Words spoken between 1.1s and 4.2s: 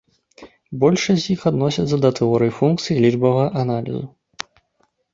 з іх адносіцца да тэорыі функцый і лічбавага аналізу.